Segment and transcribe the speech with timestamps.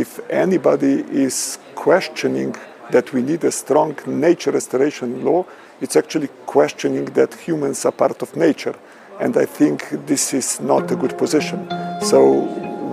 [0.00, 2.56] if anybody is questioning
[2.90, 5.44] that we need a strong nature restoration law,
[5.80, 8.74] it's actually questioning that humans are part of nature.
[9.20, 11.68] And I think this is not a good position.
[12.00, 12.20] So,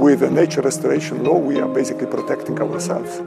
[0.05, 3.21] with a nature restoration law, we are basically protecting ourselves.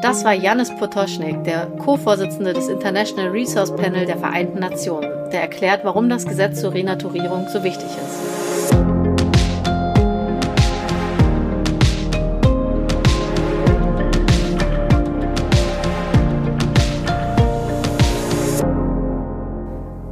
[0.00, 5.84] Das war Janis Potocznik, der Co-Vorsitzende des International Resource Panel der Vereinten Nationen, der erklärt,
[5.84, 8.37] warum das Gesetz zur Renaturierung so wichtig ist.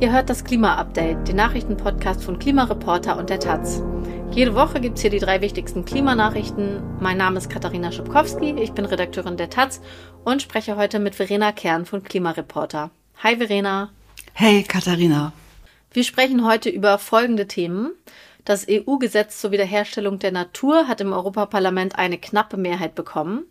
[0.07, 3.83] Ihr hört das Klima-Update, den Nachrichtenpodcast von Klimareporter und der Taz.
[4.31, 6.81] Jede Woche gibt es hier die drei wichtigsten Klimanachrichten.
[7.01, 9.81] Mein Name ist Katharina Schubkowski, ich bin Redakteurin der Taz
[10.25, 12.93] und spreche heute mit Verena Kern von Klimareporter.
[13.25, 13.91] Hi Verena.
[14.33, 15.33] Hey Katharina.
[15.91, 17.91] Wir sprechen heute über folgende Themen.
[18.45, 23.43] Das EU-Gesetz zur Wiederherstellung der Natur hat im Europaparlament eine knappe Mehrheit bekommen.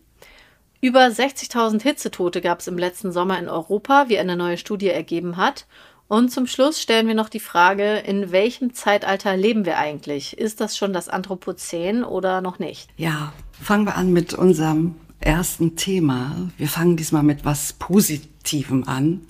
[0.80, 5.36] Über 60.000 Hitzetote gab es im letzten Sommer in Europa, wie eine neue Studie ergeben
[5.36, 5.66] hat.
[6.08, 10.38] Und zum Schluss stellen wir noch die Frage, in welchem Zeitalter leben wir eigentlich?
[10.38, 12.89] Ist das schon das Anthropozän oder noch nicht?
[12.95, 16.50] Ja, fangen wir an mit unserem ersten Thema.
[16.58, 19.22] Wir fangen diesmal mit was Positivem an,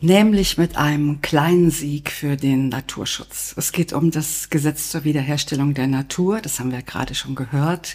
[0.00, 3.54] nämlich mit einem kleinen Sieg für den Naturschutz.
[3.56, 7.94] Es geht um das Gesetz zur Wiederherstellung der Natur, das haben wir gerade schon gehört.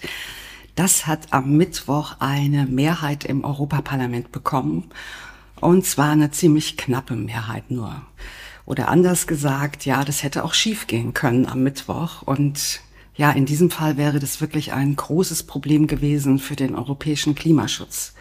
[0.76, 4.90] Das hat am Mittwoch eine Mehrheit im Europaparlament bekommen.
[5.62, 8.02] Und zwar eine ziemlich knappe Mehrheit nur.
[8.66, 12.24] Oder anders gesagt, ja, das hätte auch schief gehen können am Mittwoch.
[12.24, 12.82] Und
[13.16, 18.16] ja, in diesem Fall wäre das wirklich ein großes Problem gewesen für den europäischen Klimaschutz.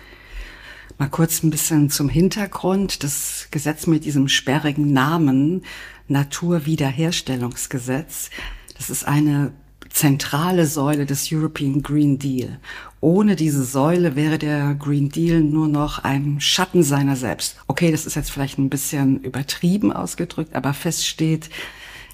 [0.98, 3.02] Mal kurz ein bisschen zum Hintergrund.
[3.02, 5.62] Das Gesetz mit diesem sperrigen Namen
[6.08, 8.28] Naturwiederherstellungsgesetz,
[8.76, 9.54] das ist eine
[9.88, 12.60] zentrale Säule des European Green Deal.
[13.02, 17.56] Ohne diese Säule wäre der Green Deal nur noch ein Schatten seiner selbst.
[17.66, 21.48] Okay, das ist jetzt vielleicht ein bisschen übertrieben ausgedrückt, aber fest steht,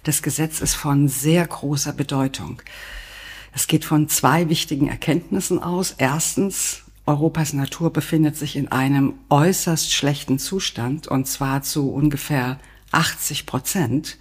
[0.05, 2.63] das Gesetz ist von sehr großer Bedeutung.
[3.53, 5.97] Es geht von zwei wichtigen Erkenntnissen aus.
[5.99, 12.61] Erstens, Europas Natur befindet sich in einem äußerst schlechten Zustand, und zwar zu ungefähr
[12.93, 14.19] 80 Prozent.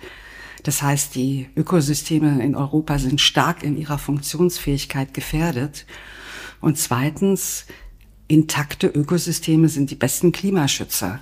[0.63, 5.85] Das heißt, die Ökosysteme in Europa sind stark in ihrer Funktionsfähigkeit gefährdet.
[6.65, 7.67] Und zweitens,
[8.27, 11.19] intakte Ökosysteme sind die besten Klimaschützer.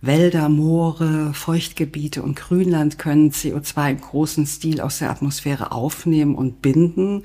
[0.00, 6.62] Wälder, Moore, Feuchtgebiete und Grünland können CO2 im großen Stil aus der Atmosphäre aufnehmen und
[6.62, 7.24] binden.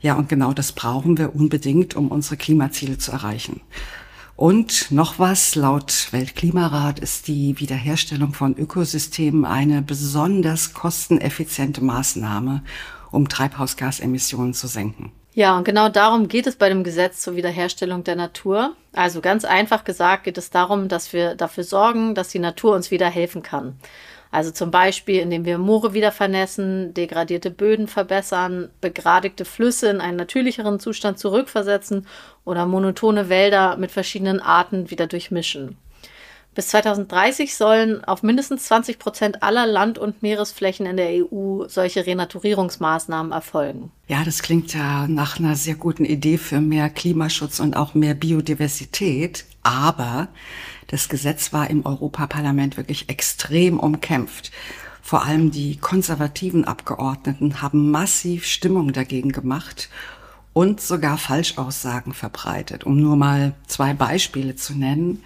[0.00, 3.60] Ja, und genau das brauchen wir unbedingt, um unsere Klimaziele zu erreichen.
[4.34, 12.64] Und noch was, laut Weltklimarat ist die Wiederherstellung von Ökosystemen eine besonders kosteneffiziente Maßnahme,
[13.12, 15.12] um Treibhausgasemissionen zu senken.
[15.38, 18.74] Ja, und genau darum geht es bei dem Gesetz zur Wiederherstellung der Natur.
[18.92, 22.90] Also ganz einfach gesagt geht es darum, dass wir dafür sorgen, dass die Natur uns
[22.90, 23.78] wieder helfen kann.
[24.32, 30.16] Also zum Beispiel, indem wir Moore wieder vernässen, degradierte Böden verbessern, begradigte Flüsse in einen
[30.16, 32.08] natürlicheren Zustand zurückversetzen
[32.44, 35.76] oder monotone Wälder mit verschiedenen Arten wieder durchmischen.
[36.58, 42.04] Bis 2030 sollen auf mindestens 20 Prozent aller Land- und Meeresflächen in der EU solche
[42.04, 43.92] Renaturierungsmaßnahmen erfolgen.
[44.08, 48.14] Ja, das klingt ja nach einer sehr guten Idee für mehr Klimaschutz und auch mehr
[48.14, 49.44] Biodiversität.
[49.62, 50.26] Aber
[50.88, 54.50] das Gesetz war im Europaparlament wirklich extrem umkämpft.
[55.00, 59.90] Vor allem die konservativen Abgeordneten haben massiv Stimmung dagegen gemacht
[60.58, 62.82] und sogar Falschaussagen verbreitet.
[62.82, 65.22] Um nur mal zwei Beispiele zu nennen.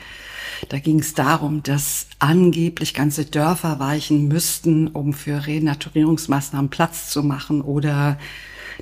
[0.68, 7.22] Da ging es darum, dass angeblich ganze Dörfer weichen müssten, um für Renaturierungsmaßnahmen Platz zu
[7.22, 8.18] machen oder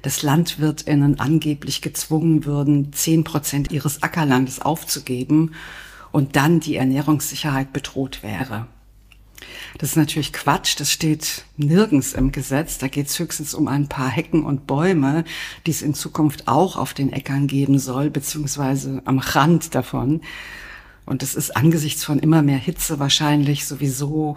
[0.02, 5.52] dass LandwirtInnen angeblich gezwungen würden, zehn Prozent ihres Ackerlandes aufzugeben
[6.10, 8.66] und dann die Ernährungssicherheit bedroht wäre.
[9.78, 12.78] Das ist natürlich Quatsch, das steht nirgends im Gesetz.
[12.78, 15.24] Da geht es höchstens um ein paar Hecken und Bäume,
[15.66, 20.20] die es in Zukunft auch auf den Äckern geben soll, beziehungsweise am Rand davon.
[21.06, 24.36] Und es ist angesichts von immer mehr Hitze wahrscheinlich sowieso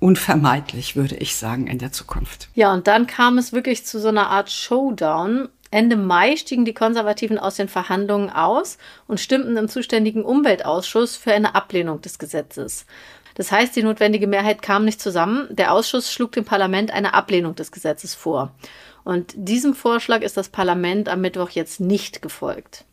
[0.00, 2.48] unvermeidlich, würde ich sagen, in der Zukunft.
[2.54, 5.48] Ja, und dann kam es wirklich zu so einer Art Showdown.
[5.70, 11.32] Ende Mai stiegen die Konservativen aus den Verhandlungen aus und stimmten im zuständigen Umweltausschuss für
[11.32, 12.86] eine Ablehnung des Gesetzes.
[13.34, 15.46] Das heißt, die notwendige Mehrheit kam nicht zusammen.
[15.50, 18.52] Der Ausschuss schlug dem Parlament eine Ablehnung des Gesetzes vor.
[19.04, 22.84] Und diesem Vorschlag ist das Parlament am Mittwoch jetzt nicht gefolgt.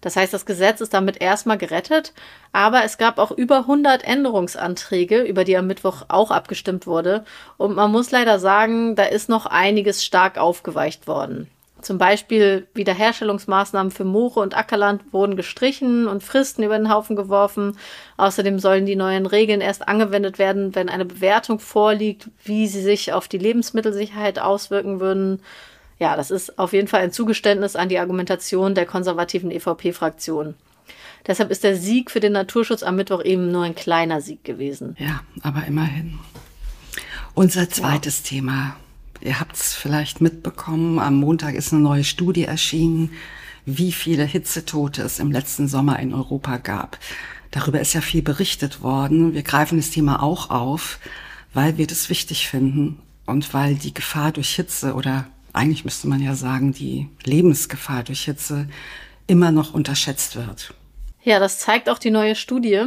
[0.00, 2.12] Das heißt, das Gesetz ist damit erstmal gerettet,
[2.52, 7.24] aber es gab auch über 100 Änderungsanträge, über die am Mittwoch auch abgestimmt wurde.
[7.56, 11.48] Und man muss leider sagen, da ist noch einiges stark aufgeweicht worden.
[11.80, 17.78] Zum Beispiel Wiederherstellungsmaßnahmen für Moore und Ackerland wurden gestrichen und Fristen über den Haufen geworfen.
[18.16, 23.12] Außerdem sollen die neuen Regeln erst angewendet werden, wenn eine Bewertung vorliegt, wie sie sich
[23.12, 25.40] auf die Lebensmittelsicherheit auswirken würden.
[26.00, 30.54] Ja, das ist auf jeden Fall ein Zugeständnis an die Argumentation der konservativen EVP-Fraktion.
[31.26, 34.96] Deshalb ist der Sieg für den Naturschutz am Mittwoch eben nur ein kleiner Sieg gewesen.
[34.98, 36.18] Ja, aber immerhin.
[37.34, 38.30] Unser zweites ja.
[38.30, 38.76] Thema.
[39.20, 43.10] Ihr habt es vielleicht mitbekommen, am Montag ist eine neue Studie erschienen,
[43.66, 46.98] wie viele Hitzetote es im letzten Sommer in Europa gab.
[47.50, 49.34] Darüber ist ja viel berichtet worden.
[49.34, 50.98] Wir greifen das Thema auch auf,
[51.52, 56.22] weil wir das wichtig finden und weil die Gefahr durch Hitze oder eigentlich müsste man
[56.22, 58.68] ja sagen, die Lebensgefahr durch Hitze
[59.26, 60.74] immer noch unterschätzt wird.
[61.28, 62.86] Ja, das zeigt auch die neue Studie,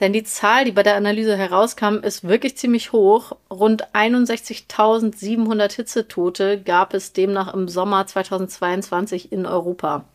[0.00, 3.32] denn die Zahl, die bei der Analyse herauskam, ist wirklich ziemlich hoch.
[3.50, 10.06] Rund 61.700 Hitzetote gab es demnach im Sommer 2022 in Europa.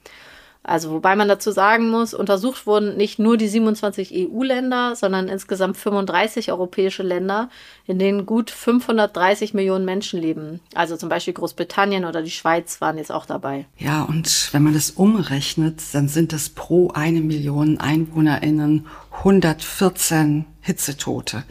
[0.68, 5.78] Also wobei man dazu sagen muss, untersucht wurden nicht nur die 27 EU-Länder, sondern insgesamt
[5.78, 7.50] 35 europäische Länder,
[7.86, 10.60] in denen gut 530 Millionen Menschen leben.
[10.76, 13.66] Also zum Beispiel Großbritannien oder die Schweiz waren jetzt auch dabei.
[13.78, 18.88] Ja, und wenn man das umrechnet, dann sind es pro eine Million EinwohnerInnen
[19.20, 21.44] 114 Hitzetote.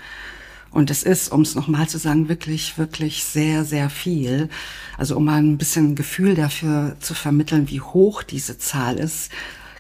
[0.77, 4.51] Und es ist, um es nochmal zu sagen, wirklich, wirklich sehr, sehr viel.
[4.99, 9.33] Also um mal ein bisschen Gefühl dafür zu vermitteln, wie hoch diese Zahl ist,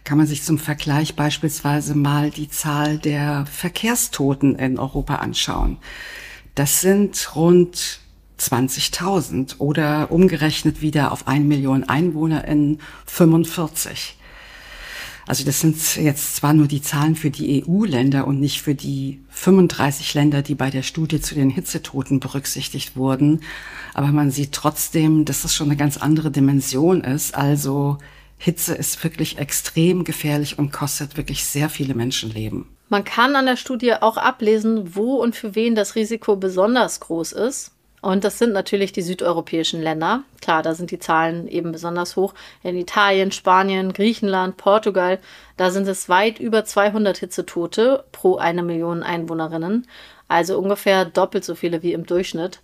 [0.04, 5.76] kann man sich zum Vergleich beispielsweise mal die Zahl der Verkehrstoten in Europa anschauen.
[6.54, 8.00] Das sind rund
[8.40, 14.16] 20.000 oder umgerechnet wieder auf eine Million Einwohner in 45.
[15.28, 19.20] Also das sind jetzt zwar nur die Zahlen für die EU-Länder und nicht für die
[19.31, 23.40] 35 Länder, die bei der Studie zu den Hitzetoten berücksichtigt wurden,
[23.93, 27.34] aber man sieht trotzdem, dass das schon eine ganz andere Dimension ist.
[27.34, 27.99] Also
[28.38, 32.67] Hitze ist wirklich extrem gefährlich und kostet wirklich sehr viele Menschenleben.
[32.88, 37.32] Man kann an der Studie auch ablesen, wo und für wen das Risiko besonders groß
[37.32, 37.72] ist.
[38.06, 40.23] Und das sind natürlich die südeuropäischen Länder.
[40.41, 42.35] Klar, da sind die Zahlen eben besonders hoch.
[42.62, 45.19] In Italien, Spanien, Griechenland, Portugal,
[45.56, 49.88] da sind es weit über 200 Hitzetote pro eine Million Einwohnerinnen.
[50.29, 52.61] Also ungefähr doppelt so viele wie im Durchschnitt.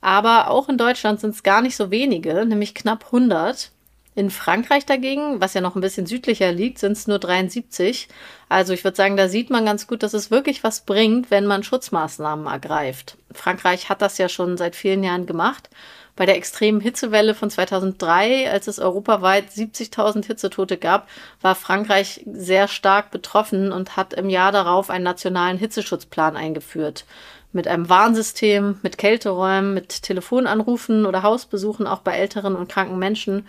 [0.00, 3.70] Aber auch in Deutschland sind es gar nicht so wenige, nämlich knapp 100.
[4.16, 8.08] In Frankreich dagegen, was ja noch ein bisschen südlicher liegt, sind es nur 73.
[8.48, 11.46] Also ich würde sagen, da sieht man ganz gut, dass es wirklich was bringt, wenn
[11.46, 13.16] man Schutzmaßnahmen ergreift.
[13.36, 15.70] Frankreich hat das ja schon seit vielen Jahren gemacht.
[16.16, 21.08] Bei der extremen Hitzewelle von 2003, als es europaweit 70.000 Hitzetote gab,
[21.42, 27.04] war Frankreich sehr stark betroffen und hat im Jahr darauf einen nationalen Hitzeschutzplan eingeführt.
[27.52, 33.46] Mit einem Warnsystem, mit Kälteräumen, mit Telefonanrufen oder Hausbesuchen auch bei älteren und kranken Menschen.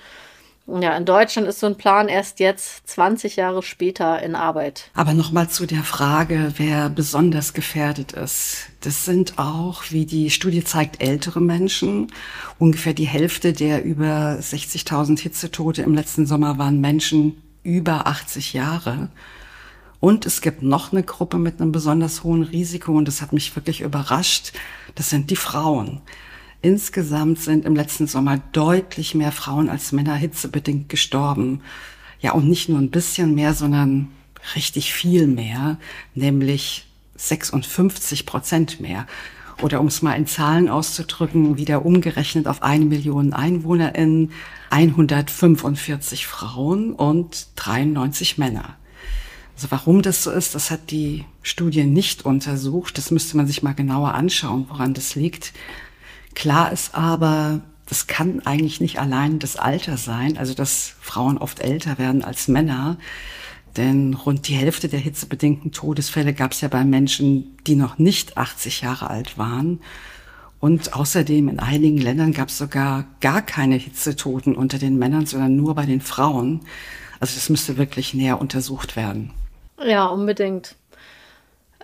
[0.68, 4.92] Ja, in Deutschland ist so ein Plan erst jetzt 20 Jahre später in Arbeit.
[4.94, 8.68] Aber nochmal zu der Frage, wer besonders gefährdet ist.
[8.82, 12.12] Das sind auch, wie die Studie zeigt, ältere Menschen.
[12.60, 19.08] Ungefähr die Hälfte der über 60.000 Hitzetote im letzten Sommer waren Menschen über 80 Jahre.
[20.02, 23.56] Und es gibt noch eine Gruppe mit einem besonders hohen Risiko und das hat mich
[23.56, 24.52] wirklich überrascht.
[24.96, 26.02] Das sind die Frauen.
[26.68, 31.62] Insgesamt sind im letzten Sommer deutlich mehr Frauen als Männer hitzebedingt gestorben.
[32.20, 34.10] Ja, und nicht nur ein bisschen mehr, sondern
[34.54, 35.78] richtig viel mehr,
[36.14, 39.08] nämlich 56 Prozent mehr.
[39.62, 44.34] Oder um es mal in Zahlen auszudrücken, wieder umgerechnet auf eine Million EinwohnerInnen,
[44.70, 48.76] 145 Frauen und 93 Männer.
[49.56, 52.98] Also warum das so ist, das hat die Studie nicht untersucht.
[52.98, 55.54] Das müsste man sich mal genauer anschauen, woran das liegt.
[56.36, 61.60] Klar ist aber, das kann eigentlich nicht allein das Alter sein, also dass Frauen oft
[61.60, 62.98] älter werden als Männer.
[63.78, 68.38] Denn rund die Hälfte der hitzebedingten Todesfälle gab es ja bei Menschen, die noch nicht
[68.38, 69.80] 80 Jahre alt waren.
[70.60, 75.56] Und außerdem in einigen Ländern gab es sogar gar keine Hitzetoten unter den Männern, sondern
[75.56, 76.62] nur bei den Frauen.
[77.20, 79.32] Also das müsste wirklich näher untersucht werden.
[79.84, 80.76] Ja, unbedingt.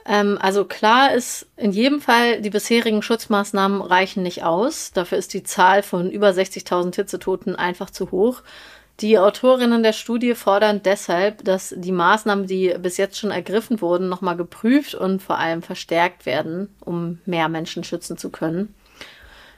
[0.05, 4.91] Ähm, also klar ist in jedem Fall, die bisherigen Schutzmaßnahmen reichen nicht aus.
[4.91, 8.41] Dafür ist die Zahl von über 60.000 Hitzetoten einfach zu hoch.
[8.99, 14.07] Die Autorinnen der Studie fordern deshalb, dass die Maßnahmen, die bis jetzt schon ergriffen wurden,
[14.07, 18.75] nochmal geprüft und vor allem verstärkt werden, um mehr Menschen schützen zu können.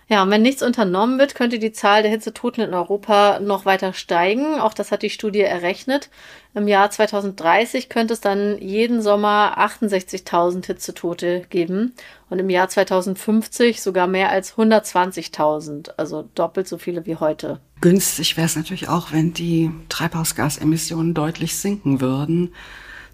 [0.08, 3.92] Ja, und wenn nichts unternommen wird, könnte die Zahl der Hitzetoten in Europa noch weiter
[3.92, 4.60] steigen.
[4.60, 6.12] Auch das hat die Studie errechnet.
[6.54, 11.94] Im Jahr 2030 könnte es dann jeden Sommer 68.000 Hitzetote geben
[12.30, 17.60] und im Jahr 2050 sogar mehr als 120.000, also doppelt so viele wie heute.
[17.82, 22.54] Günstig wäre es natürlich auch, wenn die Treibhausgasemissionen deutlich sinken würden,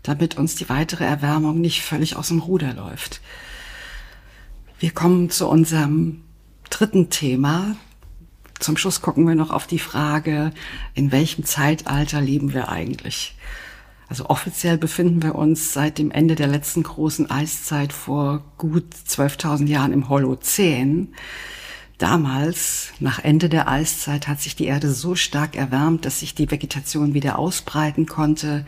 [0.04, 3.22] damit uns die weitere Erwärmung nicht völlig aus dem Ruder läuft.
[4.78, 6.24] Wir kommen zu unserem
[6.72, 7.76] dritten Thema.
[8.60, 10.52] Zum Schluss gucken wir noch auf die Frage,
[10.94, 13.36] in welchem Zeitalter leben wir eigentlich?
[14.08, 19.68] Also offiziell befinden wir uns seit dem Ende der letzten großen Eiszeit vor gut 12.000
[19.68, 21.14] Jahren im Holozän.
[21.98, 26.52] Damals, nach Ende der Eiszeit, hat sich die Erde so stark erwärmt, dass sich die
[26.52, 28.66] Vegetation wieder ausbreiten konnte,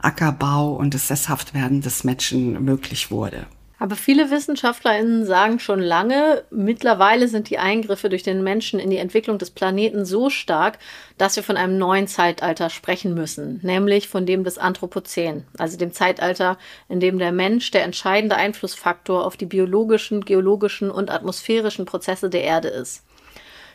[0.00, 3.46] Ackerbau und das Sesshaftwerden des Menschen möglich wurde.
[3.78, 8.96] Aber viele WissenschaftlerInnen sagen schon lange, mittlerweile sind die Eingriffe durch den Menschen in die
[8.96, 10.78] Entwicklung des Planeten so stark,
[11.18, 15.92] dass wir von einem neuen Zeitalter sprechen müssen, nämlich von dem des Anthropozän, also dem
[15.92, 16.56] Zeitalter,
[16.88, 22.44] in dem der Mensch der entscheidende Einflussfaktor auf die biologischen, geologischen und atmosphärischen Prozesse der
[22.44, 23.04] Erde ist.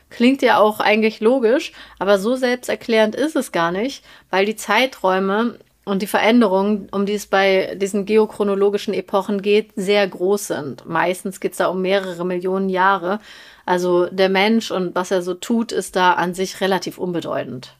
[0.09, 5.59] Klingt ja auch eigentlich logisch, aber so selbsterklärend ist es gar nicht, weil die Zeiträume
[5.83, 10.85] und die Veränderungen, um die es bei diesen geochronologischen Epochen geht, sehr groß sind.
[10.85, 13.19] Meistens geht es da um mehrere Millionen Jahre.
[13.65, 17.75] Also der Mensch und was er so tut, ist da an sich relativ unbedeutend.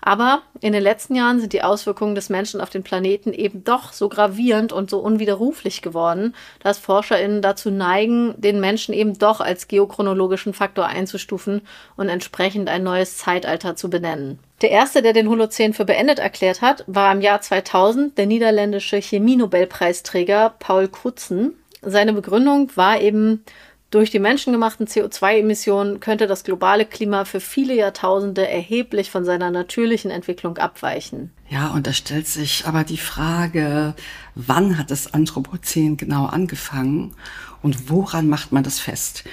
[0.00, 3.92] Aber in den letzten Jahren sind die Auswirkungen des Menschen auf den Planeten eben doch
[3.92, 9.66] so gravierend und so unwiderruflich geworden, dass ForscherInnen dazu neigen, den Menschen eben doch als
[9.66, 11.62] geochronologischen Faktor einzustufen
[11.96, 14.38] und entsprechend ein neues Zeitalter zu benennen.
[14.62, 19.00] Der erste, der den Holozän für beendet erklärt hat, war im Jahr 2000 der niederländische
[19.00, 21.54] Chemie-Nobelpreisträger Paul Crutzen.
[21.80, 23.44] Seine Begründung war eben,
[23.90, 30.10] durch die menschengemachten CO2-Emissionen könnte das globale Klima für viele Jahrtausende erheblich von seiner natürlichen
[30.10, 31.30] Entwicklung abweichen.
[31.48, 33.94] Ja, und da stellt sich aber die Frage,
[34.34, 37.14] wann hat das Anthropozän genau angefangen
[37.62, 39.24] und woran macht man das fest?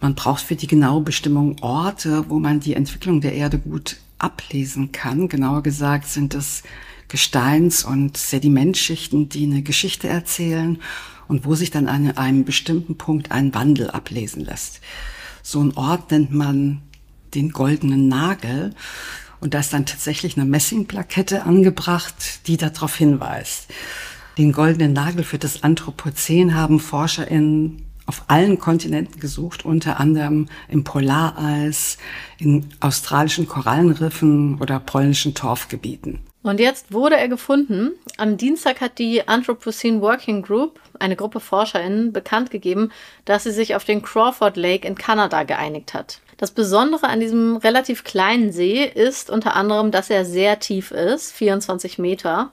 [0.00, 4.92] Man braucht für die genaue Bestimmung Orte, wo man die Entwicklung der Erde gut ablesen
[4.92, 5.28] kann.
[5.28, 6.62] Genauer gesagt sind es
[7.08, 10.78] Gesteins- und Sedimentschichten, die eine Geschichte erzählen
[11.28, 14.80] und wo sich dann an einem bestimmten Punkt ein Wandel ablesen lässt.
[15.42, 16.82] So ein Ort nennt man
[17.34, 18.74] den goldenen Nagel
[19.40, 23.68] und da ist dann tatsächlich eine Messingplakette angebracht, die darauf hinweist.
[24.36, 30.82] Den goldenen Nagel für das Anthropozän haben ForscherInnen auf allen Kontinenten gesucht, unter anderem im
[30.82, 31.98] Polareis,
[32.38, 36.20] in australischen Korallenriffen oder polnischen Torfgebieten.
[36.42, 37.90] Und jetzt wurde er gefunden.
[38.16, 42.90] Am Dienstag hat die Anthropocene Working Group, eine Gruppe ForscherInnen, bekannt gegeben,
[43.24, 46.20] dass sie sich auf den Crawford Lake in Kanada geeinigt hat.
[46.36, 51.32] Das Besondere an diesem relativ kleinen See ist unter anderem, dass er sehr tief ist,
[51.32, 52.52] 24 Meter,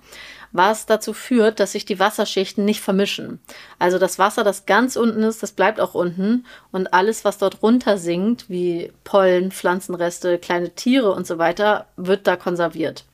[0.52, 3.40] was dazu führt, dass sich die Wasserschichten nicht vermischen.
[3.78, 7.62] Also das Wasser, das ganz unten ist, das bleibt auch unten und alles, was dort
[7.62, 13.06] runter sinkt, wie Pollen, Pflanzenreste, kleine Tiere und so weiter, wird da konserviert.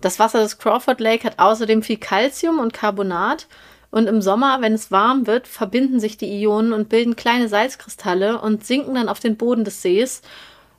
[0.00, 3.46] Das Wasser des Crawford Lake hat außerdem viel Calcium und Carbonat.
[3.90, 8.40] Und im Sommer, wenn es warm wird, verbinden sich die Ionen und bilden kleine Salzkristalle
[8.40, 10.20] und sinken dann auf den Boden des Sees,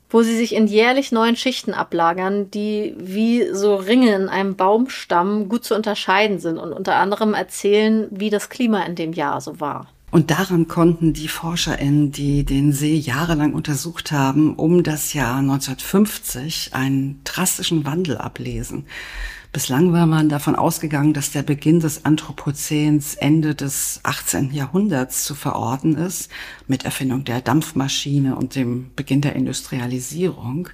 [0.08, 5.48] wo sie sich in jährlich neuen Schichten ablagern, die wie so Ringe in einem Baumstamm
[5.48, 9.60] gut zu unterscheiden sind und unter anderem erzählen, wie das Klima in dem Jahr so
[9.60, 9.88] war.
[10.10, 16.74] Und daran konnten die ForscherInnen, die den See jahrelang untersucht haben, um das Jahr 1950
[16.74, 18.86] einen drastischen Wandel ablesen.
[19.52, 24.52] Bislang war man davon ausgegangen, dass der Beginn des Anthropozäns Ende des 18.
[24.52, 26.30] Jahrhunderts zu verorten ist,
[26.68, 30.68] mit Erfindung der Dampfmaschine und dem Beginn der Industrialisierung.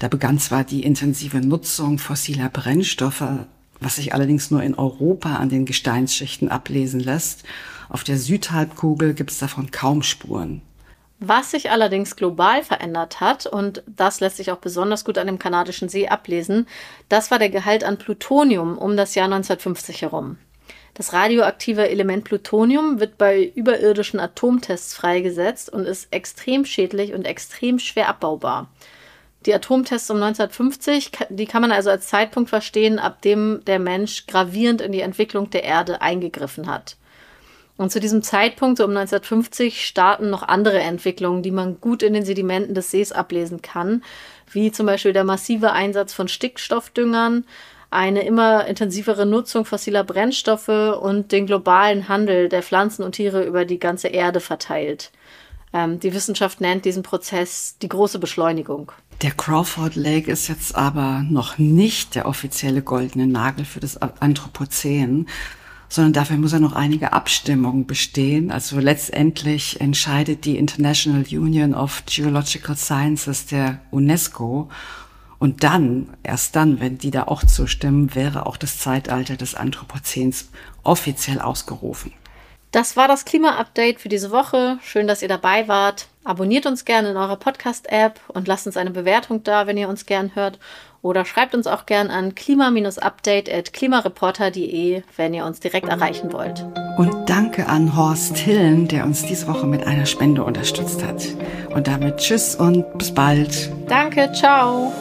[0.00, 3.46] Da begann zwar die intensive Nutzung fossiler Brennstoffe,
[3.80, 7.44] was sich allerdings nur in Europa an den Gesteinsschichten ablesen lässt
[7.88, 10.60] auf der Südhalbkugel gibt es davon kaum Spuren.
[11.20, 15.40] Was sich allerdings global verändert hat, und das lässt sich auch besonders gut an dem
[15.40, 16.68] kanadischen See ablesen,
[17.08, 20.38] das war der Gehalt an Plutonium um das Jahr 1950 herum.
[20.94, 27.78] Das radioaktive Element Plutonium wird bei überirdischen Atomtests freigesetzt und ist extrem schädlich und extrem
[27.78, 28.68] schwer abbaubar.
[29.46, 34.26] Die Atomtests um 1950, die kann man also als Zeitpunkt verstehen, ab dem der Mensch
[34.26, 36.96] gravierend in die Entwicklung der Erde eingegriffen hat.
[37.78, 42.12] Und zu diesem Zeitpunkt, so um 1950, starten noch andere Entwicklungen, die man gut in
[42.12, 44.02] den Sedimenten des Sees ablesen kann,
[44.50, 47.44] wie zum Beispiel der massive Einsatz von Stickstoffdüngern,
[47.90, 53.64] eine immer intensivere Nutzung fossiler Brennstoffe und den globalen Handel der Pflanzen und Tiere über
[53.64, 55.12] die ganze Erde verteilt.
[55.72, 58.90] Ähm, die Wissenschaft nennt diesen Prozess die große Beschleunigung.
[59.22, 65.26] Der Crawford Lake ist jetzt aber noch nicht der offizielle goldene Nagel für das Anthropozän,
[65.88, 68.50] sondern dafür muss ja noch einige Abstimmungen bestehen.
[68.50, 74.68] Also letztendlich entscheidet die International Union of Geological Sciences der UNESCO
[75.38, 80.50] und dann, erst dann, wenn die da auch zustimmen, wäre auch das Zeitalter des Anthropozäns
[80.82, 82.12] offiziell ausgerufen.
[82.72, 84.78] Das war das Klima-Update für diese Woche.
[84.82, 86.08] Schön, dass ihr dabei wart.
[86.24, 90.04] Abonniert uns gerne in eurer Podcast-App und lasst uns eine Bewertung da, wenn ihr uns
[90.04, 90.58] gern hört.
[91.00, 96.66] Oder schreibt uns auch gern an klima-update.klimareporter.de, wenn ihr uns direkt erreichen wollt.
[96.96, 101.24] Und danke an Horst Hillen, der uns diese Woche mit einer Spende unterstützt hat.
[101.74, 103.70] Und damit tschüss und bis bald.
[103.86, 104.92] Danke, ciao.